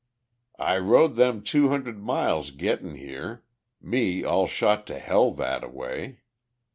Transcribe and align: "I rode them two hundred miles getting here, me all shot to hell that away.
"I 0.57 0.79
rode 0.79 1.15
them 1.15 1.43
two 1.43 1.67
hundred 1.69 1.99
miles 2.01 2.49
getting 2.49 2.95
here, 2.95 3.43
me 3.79 4.23
all 4.23 4.47
shot 4.47 4.87
to 4.87 4.97
hell 4.97 5.29
that 5.33 5.63
away. 5.63 6.21